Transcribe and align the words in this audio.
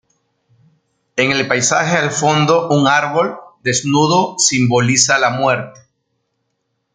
En 1.15 1.29
el 1.31 1.47
paisaje 1.47 1.95
al 1.95 2.09
fondo 2.09 2.69
un 2.69 2.87
árbol 2.87 3.37
desnudo 3.61 4.33
simboliza 4.39 5.19
la 5.19 5.29
muerte. 5.29 5.79